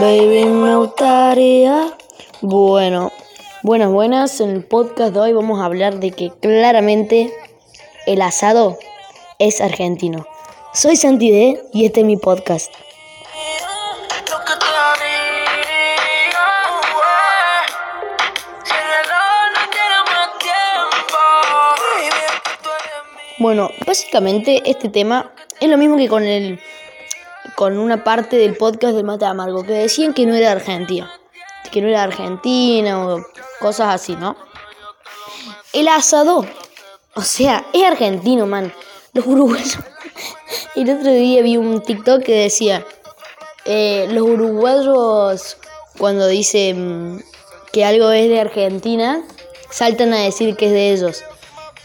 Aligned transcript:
Baby, 0.00 0.44
me 0.46 0.76
gustaría. 0.76 1.94
Bueno, 2.40 3.12
buenas, 3.62 3.90
buenas. 3.90 4.40
En 4.40 4.50
el 4.50 4.64
podcast 4.64 5.14
de 5.14 5.20
hoy 5.20 5.32
vamos 5.32 5.60
a 5.60 5.66
hablar 5.66 6.00
de 6.00 6.10
que 6.10 6.32
claramente 6.40 7.32
el 8.06 8.22
asado 8.22 8.78
es 9.38 9.60
argentino. 9.60 10.26
Soy 10.72 10.96
Santi 10.96 11.30
D 11.30 11.62
y 11.72 11.86
este 11.86 12.00
es 12.00 12.06
mi 12.06 12.16
podcast. 12.16 12.72
Bueno, 23.40 23.70
básicamente 23.86 24.62
este 24.64 24.88
tema 24.88 25.32
es 25.60 25.68
lo 25.68 25.78
mismo 25.78 25.96
que 25.96 26.08
con 26.08 26.24
el 26.24 26.60
con 27.54 27.78
una 27.78 28.02
parte 28.02 28.36
del 28.36 28.56
podcast 28.56 28.94
del 28.94 29.04
Mate 29.04 29.26
Amargo 29.26 29.62
que 29.62 29.72
decían 29.72 30.12
que 30.12 30.26
no 30.26 30.34
era 30.34 30.50
Argentina, 30.50 31.08
que 31.70 31.80
no 31.80 31.86
era 31.86 32.02
Argentina 32.02 33.06
o 33.06 33.24
cosas 33.60 33.94
así, 33.94 34.16
¿no? 34.16 34.36
El 35.72 35.86
asado, 35.86 36.44
o 37.14 37.22
sea, 37.22 37.64
es 37.72 37.84
argentino, 37.84 38.46
man. 38.46 38.72
Los 39.12 39.26
uruguayos. 39.28 39.78
El 40.74 40.90
otro 40.90 41.12
día 41.12 41.40
vi 41.42 41.56
un 41.56 41.80
TikTok 41.80 42.22
que 42.22 42.34
decía 42.34 42.84
eh, 43.64 44.08
los 44.10 44.22
uruguayos 44.22 45.58
cuando 45.96 46.26
dicen 46.26 47.24
que 47.72 47.84
algo 47.84 48.10
es 48.10 48.28
de 48.28 48.40
Argentina 48.40 49.22
saltan 49.70 50.12
a 50.12 50.18
decir 50.18 50.56
que 50.56 50.66
es 50.66 50.72
de 50.72 50.92
ellos. 50.92 51.22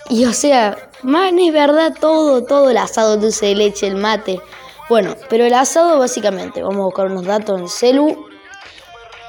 Y 0.10 0.26
o 0.26 0.34
sea, 0.34 0.90
man, 1.04 1.40
es 1.40 1.54
verdad 1.54 1.94
todo, 2.00 2.44
todo 2.44 2.70
el 2.70 2.78
asado, 2.78 3.18
dulce 3.18 3.48
de 3.48 3.56
leche, 3.56 3.88
el 3.88 3.96
mate. 3.96 4.42
Bueno, 4.90 5.16
pero 5.30 5.46
el 5.46 5.54
asado 5.54 5.98
básicamente, 6.00 6.62
vamos 6.62 6.80
a 6.80 6.86
buscar 6.86 7.06
unos 7.08 7.26
datos 7.26 7.60
en 7.60 7.70
celu. 7.70 8.28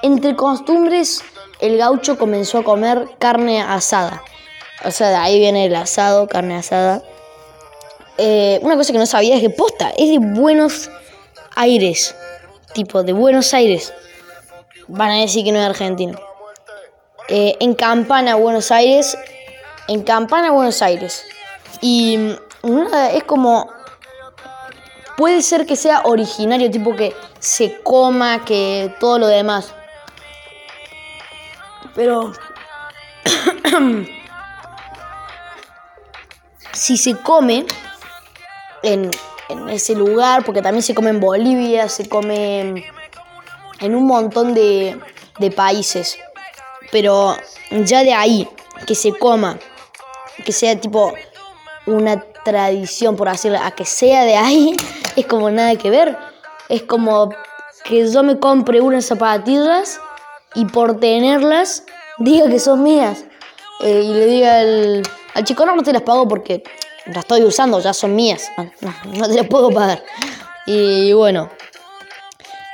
Entre 0.02 0.36
costumbres, 0.36 1.22
el 1.60 1.78
gaucho 1.78 2.18
comenzó 2.18 2.58
a 2.58 2.64
comer 2.64 3.08
carne 3.18 3.62
asada. 3.62 4.22
O 4.84 4.90
sea, 4.90 5.10
de 5.10 5.16
ahí 5.16 5.38
viene 5.38 5.66
el 5.66 5.74
asado, 5.74 6.26
carne 6.26 6.56
asada. 6.56 7.02
Eh, 8.18 8.58
una 8.62 8.76
cosa 8.76 8.92
que 8.92 8.98
no 8.98 9.06
sabía 9.06 9.36
es 9.36 9.40
que 9.40 9.50
posta, 9.50 9.90
es 9.96 10.08
de 10.08 10.18
Buenos 10.18 10.90
Aires. 11.56 12.14
Tipo, 12.74 13.02
de 13.02 13.12
Buenos 13.12 13.54
Aires. 13.54 13.92
Van 14.88 15.10
a 15.10 15.20
decir 15.20 15.44
que 15.44 15.52
no 15.52 15.58
es 15.58 15.64
argentino. 15.64 16.18
Eh, 17.28 17.56
en 17.60 17.74
Campana, 17.74 18.34
Buenos 18.34 18.70
Aires. 18.70 19.16
En 19.88 20.02
Campana, 20.02 20.50
Buenos 20.50 20.82
Aires. 20.82 21.24
Y 21.80 22.36
es 23.12 23.24
como. 23.24 23.72
Puede 25.16 25.42
ser 25.42 25.64
que 25.64 25.76
sea 25.76 26.02
originario, 26.04 26.70
tipo 26.70 26.96
que 26.96 27.14
se 27.38 27.80
coma, 27.82 28.44
que 28.44 28.94
todo 29.00 29.18
lo 29.18 29.26
demás. 29.26 29.72
Pero. 31.94 32.32
si 36.72 36.96
se 36.96 37.16
come 37.16 37.64
en, 38.82 39.10
en 39.48 39.68
ese 39.68 39.94
lugar, 39.94 40.44
porque 40.44 40.62
también 40.62 40.82
se 40.82 40.94
come 40.94 41.10
en 41.10 41.20
Bolivia, 41.20 41.88
se 41.88 42.08
come 42.08 42.84
en 43.80 43.94
un 43.94 44.06
montón 44.06 44.54
de, 44.54 44.98
de 45.38 45.50
países. 45.50 46.18
Pero 46.90 47.36
ya 47.70 48.02
de 48.02 48.14
ahí, 48.14 48.48
que 48.86 48.94
se 48.94 49.12
coma, 49.12 49.58
que 50.44 50.52
sea 50.52 50.78
tipo 50.78 51.12
una 51.86 52.20
tradición, 52.44 53.16
por 53.16 53.30
decirlo, 53.30 53.58
a 53.62 53.70
que 53.72 53.84
sea 53.84 54.24
de 54.24 54.36
ahí, 54.36 54.76
es 55.16 55.26
como 55.26 55.50
nada 55.50 55.76
que 55.76 55.90
ver. 55.90 56.16
Es 56.68 56.82
como 56.82 57.30
que 57.84 58.10
yo 58.10 58.22
me 58.22 58.38
compre 58.38 58.80
unas 58.80 59.04
zapatillas 59.04 60.00
y 60.54 60.64
por 60.66 60.98
tenerlas 60.98 61.84
diga 62.18 62.48
que 62.48 62.58
son 62.58 62.82
mías. 62.82 63.24
Eh, 63.80 64.02
y 64.02 64.14
le 64.14 64.26
diga 64.26 64.60
al, 64.60 65.02
al 65.34 65.44
chico, 65.44 65.66
no, 65.66 65.82
te 65.82 65.92
las 65.92 66.02
pago 66.02 66.26
porque 66.28 66.62
las 67.06 67.18
estoy 67.18 67.42
usando, 67.42 67.80
ya 67.80 67.92
son 67.92 68.14
mías. 68.14 68.50
No 69.04 69.28
te 69.28 69.34
las 69.34 69.46
puedo 69.46 69.70
pagar. 69.70 70.02
Y 70.66 71.12
bueno, 71.12 71.50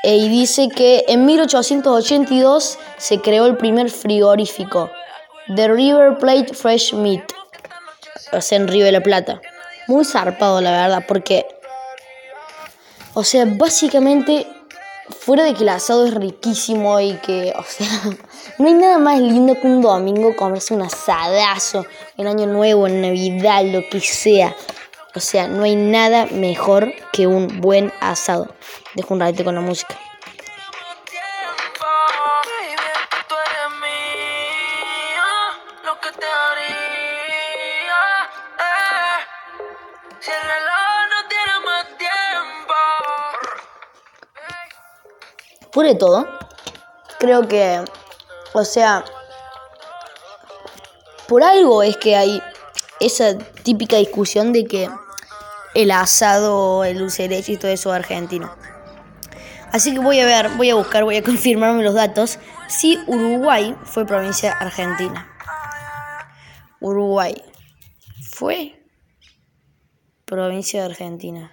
eh, 0.02 0.16
y 0.16 0.28
dice 0.28 0.68
que 0.68 1.04
en 1.08 1.26
1882 1.26 2.78
se 2.96 3.20
creó 3.20 3.46
el 3.46 3.56
primer 3.56 3.90
frigorífico, 3.90 4.90
The 5.54 5.68
River 5.68 6.16
Plate 6.18 6.54
Fresh 6.54 6.94
Meat, 6.94 7.32
o 8.32 8.40
sea, 8.40 8.56
en 8.56 8.68
Río 8.68 8.84
de 8.84 8.92
la 8.92 9.02
Plata. 9.02 9.40
Muy 9.86 10.04
zarpado, 10.04 10.60
la 10.60 10.70
verdad, 10.70 11.04
porque, 11.06 11.46
o 13.14 13.24
sea, 13.24 13.44
básicamente, 13.46 14.46
fuera 15.08 15.44
de 15.44 15.54
que 15.54 15.62
el 15.62 15.68
asado 15.70 16.06
es 16.06 16.14
riquísimo 16.14 17.00
y 17.00 17.14
que, 17.14 17.52
o 17.56 17.64
sea, 17.64 17.88
no 18.58 18.68
hay 18.68 18.74
nada 18.74 18.98
más 18.98 19.18
lindo 19.18 19.54
que 19.60 19.66
un 19.66 19.80
domingo 19.80 20.36
comerse 20.36 20.74
un 20.74 20.82
asadazo 20.82 21.86
en 22.16 22.26
Año 22.26 22.46
Nuevo, 22.46 22.86
en 22.86 23.02
Navidad, 23.02 23.64
lo 23.64 23.88
que 23.88 24.00
sea. 24.00 24.54
O 25.14 25.20
sea, 25.20 25.48
no 25.48 25.64
hay 25.64 25.74
nada 25.74 26.26
mejor 26.26 26.92
que 27.12 27.26
un 27.26 27.60
buen 27.60 27.92
asado. 28.00 28.54
Dejo 28.94 29.14
un 29.14 29.20
ratito 29.20 29.44
con 29.44 29.56
la 29.56 29.60
música. 29.60 29.98
De 45.80 45.94
todo, 45.94 46.28
creo 47.18 47.48
que, 47.48 47.82
o 48.52 48.64
sea, 48.64 49.02
por 51.26 51.42
algo 51.42 51.82
es 51.82 51.96
que 51.96 52.16
hay 52.16 52.42
esa 53.00 53.38
típica 53.38 53.96
discusión 53.96 54.52
de 54.52 54.66
que 54.66 54.90
el 55.74 55.90
asado, 55.90 56.84
el 56.84 56.98
dulce 56.98 57.22
de 57.22 57.28
leche 57.30 57.52
y 57.52 57.56
todo 57.56 57.70
eso 57.70 57.90
es 57.90 57.96
argentino. 57.96 58.54
Así 59.72 59.94
que 59.94 60.00
voy 60.00 60.20
a 60.20 60.26
ver, 60.26 60.50
voy 60.50 60.68
a 60.70 60.74
buscar, 60.74 61.04
voy 61.04 61.16
a 61.16 61.22
confirmarme 61.24 61.82
los 61.82 61.94
datos 61.94 62.38
si 62.68 62.98
Uruguay 63.06 63.74
fue 63.84 64.04
provincia 64.04 64.52
argentina. 64.52 65.28
Uruguay 66.80 67.42
fue 68.30 68.80
provincia 70.24 70.80
de 70.80 70.86
Argentina. 70.86 71.52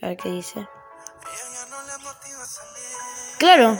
A 0.00 0.08
ver 0.08 0.16
qué 0.16 0.30
dice. 0.30 0.66
Claro. 3.38 3.78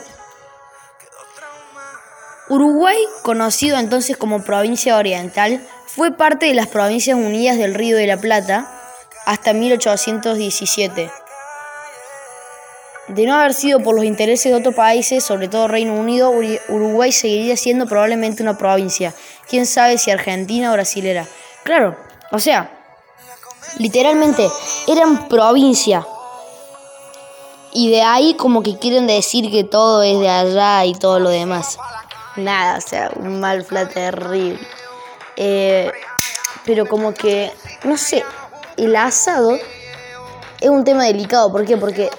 Uruguay, 2.48 2.98
conocido 3.22 3.78
entonces 3.78 4.16
como 4.16 4.44
provincia 4.44 4.96
oriental, 4.96 5.66
fue 5.86 6.16
parte 6.16 6.46
de 6.46 6.54
las 6.54 6.66
Provincias 6.66 7.16
Unidas 7.16 7.56
del 7.56 7.74
Río 7.74 7.96
de 7.96 8.06
la 8.06 8.18
Plata 8.18 8.70
hasta 9.24 9.52
1817. 9.52 11.10
De 13.08 13.26
no 13.26 13.34
haber 13.34 13.54
sido 13.54 13.80
por 13.80 13.94
los 13.94 14.04
intereses 14.04 14.50
de 14.50 14.58
otros 14.58 14.74
países, 14.74 15.22
sobre 15.22 15.48
todo 15.48 15.68
Reino 15.68 15.94
Unido, 15.94 16.32
Uruguay 16.68 17.12
seguiría 17.12 17.56
siendo 17.56 17.86
probablemente 17.86 18.42
una 18.42 18.58
provincia. 18.58 19.14
Quién 19.48 19.66
sabe 19.66 19.98
si 19.98 20.10
argentina 20.10 20.70
o 20.70 20.72
brasilera. 20.74 21.26
Claro, 21.64 21.96
o 22.32 22.38
sea, 22.38 22.70
literalmente 23.78 24.48
eran 24.88 25.28
provincia. 25.28 26.06
Y 27.74 27.90
de 27.90 28.02
ahí 28.02 28.34
como 28.34 28.62
que 28.62 28.78
quieren 28.78 29.06
decir 29.08 29.50
que 29.50 29.64
todo 29.64 30.02
es 30.02 30.18
de 30.20 30.28
allá 30.28 30.84
y 30.84 30.94
todo 30.94 31.18
lo 31.18 31.28
demás. 31.28 31.76
Nada, 32.36 32.78
o 32.78 32.80
sea, 32.80 33.10
un 33.16 33.40
mal 33.40 33.64
flat 33.64 33.92
terrible. 33.92 34.58
Eh, 35.36 35.90
pero 36.64 36.86
como 36.86 37.12
que, 37.12 37.52
no 37.82 37.96
sé, 37.96 38.24
el 38.76 38.94
asado 38.94 39.58
es 40.60 40.70
un 40.70 40.84
tema 40.84 41.04
delicado. 41.04 41.50
¿Por 41.50 41.64
qué? 41.64 41.76
Porque, 41.76 42.10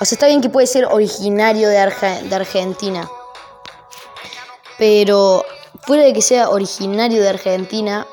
o 0.00 0.04
sea, 0.04 0.16
está 0.16 0.26
bien 0.26 0.40
que 0.40 0.48
puede 0.48 0.66
ser 0.66 0.86
originario 0.86 1.68
de, 1.68 1.78
Arge- 1.78 2.22
de 2.22 2.34
Argentina. 2.34 3.08
Pero 4.78 5.44
fuera 5.82 6.04
de 6.04 6.12
que 6.12 6.22
sea 6.22 6.48
originario 6.50 7.22
de 7.22 7.28
Argentina, 7.28 8.06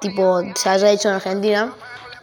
tipo, 0.00 0.40
se 0.54 0.68
haya 0.68 0.90
hecho 0.90 1.08
en 1.08 1.14
Argentina, 1.16 1.74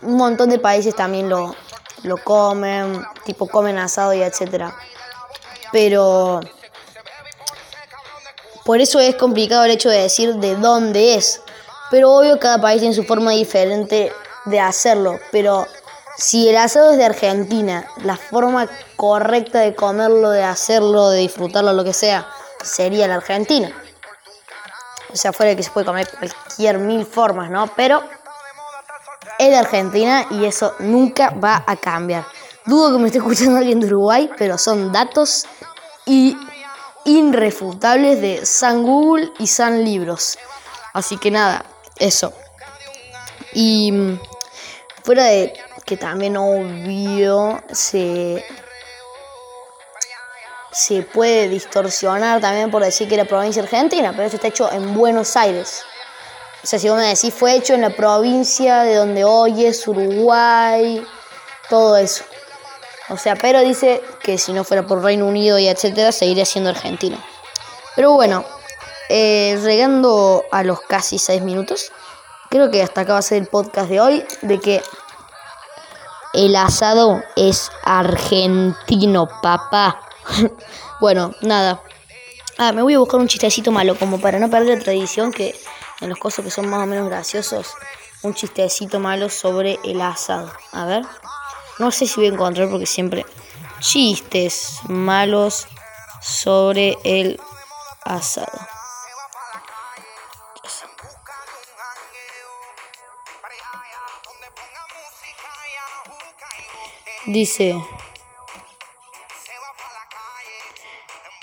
un 0.01 0.17
montón 0.17 0.49
de 0.49 0.59
países 0.59 0.95
también 0.95 1.29
lo, 1.29 1.55
lo 2.03 2.17
comen, 2.17 3.05
tipo, 3.25 3.47
comen 3.47 3.77
asado 3.77 4.13
y 4.13 4.21
etcétera. 4.21 4.75
Pero 5.71 6.41
por 8.65 8.81
eso 8.81 8.99
es 8.99 9.15
complicado 9.15 9.65
el 9.65 9.71
hecho 9.71 9.89
de 9.89 10.01
decir 10.01 10.35
de 10.35 10.55
dónde 10.55 11.15
es. 11.15 11.41
Pero 11.89 12.11
obvio 12.11 12.39
cada 12.39 12.59
país 12.59 12.79
tiene 12.79 12.95
su 12.95 13.03
forma 13.03 13.31
diferente 13.31 14.13
de 14.45 14.59
hacerlo. 14.59 15.19
Pero 15.31 15.67
si 16.17 16.49
el 16.49 16.57
asado 16.57 16.91
es 16.91 16.97
de 16.97 17.05
Argentina, 17.05 17.85
la 18.03 18.17
forma 18.17 18.67
correcta 18.95 19.59
de 19.59 19.75
comerlo, 19.75 20.29
de 20.29 20.43
hacerlo, 20.43 21.09
de 21.09 21.19
disfrutarlo, 21.19 21.73
lo 21.73 21.83
que 21.83 21.93
sea, 21.93 22.27
sería 22.63 23.07
la 23.07 23.15
Argentina. 23.15 23.71
O 25.11 25.15
sea, 25.15 25.33
fuera 25.33 25.49
de 25.49 25.57
que 25.57 25.63
se 25.63 25.71
puede 25.71 25.85
comer 25.85 26.07
cualquier 26.07 26.77
mil 26.77 27.05
formas, 27.05 27.49
¿no? 27.49 27.67
Pero 27.75 28.01
es 29.41 29.49
de 29.49 29.57
Argentina 29.57 30.27
y 30.29 30.45
eso 30.45 30.75
nunca 30.77 31.31
va 31.31 31.63
a 31.65 31.75
cambiar. 31.75 32.25
Dudo 32.63 32.93
que 32.93 32.99
me 32.99 33.07
esté 33.07 33.17
escuchando 33.17 33.57
alguien 33.57 33.79
de 33.79 33.87
Uruguay, 33.87 34.29
pero 34.37 34.59
son 34.59 34.91
datos 34.91 35.47
y 36.05 36.37
irrefutables 37.05 38.21
de 38.21 38.45
San 38.45 38.83
Google 38.83 39.31
y 39.39 39.47
San 39.47 39.83
Libros. 39.83 40.37
Así 40.93 41.17
que 41.17 41.31
nada, 41.31 41.65
eso. 41.97 42.33
Y 43.53 43.91
mm, 43.91 44.19
fuera 45.03 45.23
de 45.25 45.53
que 45.85 45.97
también 45.97 46.37
obvio 46.37 47.63
se 47.71 48.45
se 50.71 51.01
puede 51.01 51.49
distorsionar 51.49 52.39
también 52.39 52.71
por 52.71 52.83
decir 52.83 53.07
que 53.07 53.15
era 53.15 53.25
provincia 53.25 53.61
argentina, 53.61 54.11
pero 54.11 54.23
esto 54.23 54.37
está 54.37 54.47
hecho 54.47 54.71
en 54.71 54.93
Buenos 54.93 55.35
Aires. 55.35 55.83
O 56.63 56.67
sea, 56.67 56.77
si 56.77 56.89
vos 56.89 56.97
me 56.97 57.07
decís, 57.07 57.33
fue 57.33 57.55
hecho 57.55 57.73
en 57.73 57.81
la 57.81 57.89
provincia 57.89 58.83
de 58.83 58.95
donde 58.95 59.23
hoy 59.23 59.65
es 59.65 59.87
Uruguay, 59.87 61.03
todo 61.69 61.97
eso. 61.97 62.23
O 63.09 63.17
sea, 63.17 63.35
pero 63.35 63.61
dice 63.61 64.01
que 64.21 64.37
si 64.37 64.53
no 64.53 64.63
fuera 64.63 64.85
por 64.85 65.01
Reino 65.01 65.25
Unido 65.25 65.57
y 65.57 65.67
etcétera, 65.67 66.11
seguiría 66.11 66.45
siendo 66.45 66.69
argentino. 66.69 67.17
Pero 67.95 68.13
bueno, 68.13 68.45
eh, 69.09 69.59
llegando 69.63 70.45
a 70.51 70.63
los 70.63 70.81
casi 70.81 71.17
seis 71.17 71.41
minutos, 71.41 71.91
creo 72.49 72.69
que 72.69 72.83
hasta 72.83 73.01
acá 73.01 73.13
va 73.13 73.19
a 73.19 73.23
ser 73.23 73.39
el 73.41 73.47
podcast 73.47 73.89
de 73.89 73.99
hoy, 73.99 74.25
de 74.43 74.59
que 74.59 74.81
el 76.33 76.55
asado 76.55 77.21
es 77.35 77.71
argentino, 77.83 79.27
papá. 79.41 79.99
bueno, 81.01 81.33
nada. 81.41 81.81
Ah, 82.57 82.71
me 82.71 82.83
voy 82.83 82.93
a 82.93 82.99
buscar 82.99 83.19
un 83.19 83.27
chistecito 83.27 83.71
malo, 83.71 83.97
como 83.97 84.21
para 84.21 84.39
no 84.39 84.49
perder 84.49 84.77
la 84.77 84.83
tradición 84.83 85.33
que 85.33 85.55
en 86.01 86.09
los 86.09 86.17
cosas 86.17 86.43
que 86.43 86.51
son 86.51 86.67
más 86.67 86.83
o 86.83 86.85
menos 86.85 87.07
graciosos, 87.07 87.75
un 88.23 88.33
chistecito 88.33 88.99
malo 88.99 89.29
sobre 89.29 89.79
el 89.83 90.01
asado. 90.01 90.51
A 90.71 90.85
ver. 90.85 91.05
No 91.79 91.91
sé 91.91 92.05
si 92.05 92.15
voy 92.15 92.25
a 92.25 92.33
encontrar 92.33 92.69
porque 92.69 92.85
siempre 92.85 93.25
chistes 93.79 94.79
malos 94.87 95.67
sobre 96.21 96.97
el 97.03 97.39
asado. 98.03 98.59
Dice, 107.27 107.75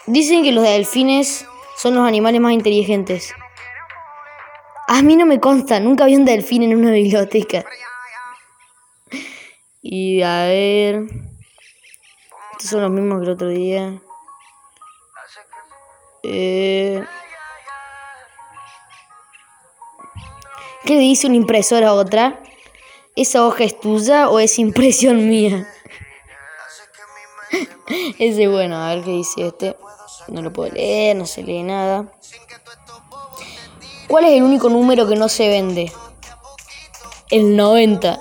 dicen 0.06 0.42
que 0.42 0.52
los 0.52 0.64
delfines 0.64 1.46
son 1.76 1.94
los 1.94 2.06
animales 2.06 2.40
más 2.40 2.52
inteligentes. 2.52 3.32
A 4.90 5.02
mí 5.02 5.16
no 5.16 5.26
me 5.26 5.38
consta, 5.38 5.80
nunca 5.80 6.06
vi 6.06 6.16
un 6.16 6.24
delfín 6.24 6.62
en 6.62 6.74
una 6.74 6.90
biblioteca. 6.90 7.62
Y 9.82 10.22
a 10.22 10.44
ver, 10.44 11.02
estos 12.52 12.70
son 12.70 12.80
los 12.80 12.90
mismos 12.90 13.18
que 13.18 13.26
el 13.26 13.32
otro 13.32 13.48
día. 13.50 14.00
Eh, 16.22 17.04
¿Qué 20.84 20.94
le 20.94 21.00
dice 21.00 21.26
una 21.26 21.36
impresora 21.36 21.88
a 21.88 21.92
otra? 21.92 22.42
¿Esa 23.14 23.46
hoja 23.46 23.64
es 23.64 23.78
tuya 23.78 24.30
o 24.30 24.38
es 24.38 24.58
impresión 24.58 25.28
mía? 25.28 25.68
Ese 28.18 28.48
bueno, 28.48 28.76
a 28.76 28.94
ver 28.94 29.04
qué 29.04 29.10
dice 29.10 29.48
este. 29.48 29.76
No 30.28 30.40
lo 30.40 30.50
puedo 30.50 30.72
leer, 30.72 31.14
no 31.14 31.26
se 31.26 31.42
lee 31.42 31.62
nada. 31.62 32.10
¿Cuál 34.08 34.24
es 34.24 34.32
el 34.32 34.42
único 34.42 34.70
número 34.70 35.06
que 35.06 35.16
no 35.16 35.28
se 35.28 35.48
vende? 35.48 35.92
El 37.30 37.56
90. 37.56 38.18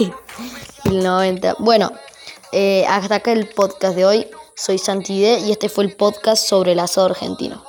el 0.86 1.04
90. 1.04 1.54
Bueno, 1.60 1.92
eh, 2.50 2.84
hasta 2.88 3.16
acá 3.16 3.30
el 3.30 3.48
podcast 3.48 3.94
de 3.94 4.04
hoy. 4.04 4.26
Soy 4.56 4.78
Santide 4.78 5.38
y 5.38 5.52
este 5.52 5.68
fue 5.68 5.84
el 5.84 5.94
podcast 5.94 6.44
sobre 6.44 6.72
el 6.72 6.80
asado 6.80 7.06
argentino. 7.06 7.62